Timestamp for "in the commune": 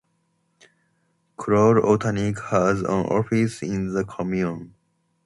3.61-4.73